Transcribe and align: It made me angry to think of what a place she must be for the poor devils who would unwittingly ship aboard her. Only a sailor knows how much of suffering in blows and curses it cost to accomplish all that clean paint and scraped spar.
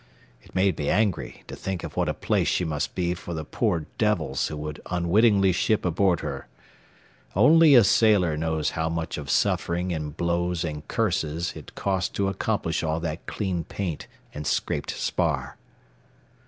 It 0.41 0.55
made 0.55 0.79
me 0.79 0.89
angry 0.89 1.43
to 1.45 1.55
think 1.55 1.83
of 1.83 1.95
what 1.95 2.09
a 2.09 2.15
place 2.15 2.47
she 2.47 2.65
must 2.65 2.95
be 2.95 3.13
for 3.13 3.35
the 3.35 3.45
poor 3.45 3.85
devils 3.99 4.47
who 4.47 4.57
would 4.57 4.81
unwittingly 4.89 5.51
ship 5.51 5.85
aboard 5.85 6.21
her. 6.21 6.47
Only 7.35 7.75
a 7.75 7.83
sailor 7.83 8.35
knows 8.35 8.71
how 8.71 8.89
much 8.89 9.19
of 9.19 9.29
suffering 9.29 9.91
in 9.91 10.09
blows 10.09 10.63
and 10.63 10.87
curses 10.87 11.53
it 11.55 11.75
cost 11.75 12.15
to 12.15 12.29
accomplish 12.29 12.81
all 12.81 12.99
that 13.01 13.27
clean 13.27 13.63
paint 13.63 14.07
and 14.33 14.47
scraped 14.47 14.89
spar. 14.89 15.57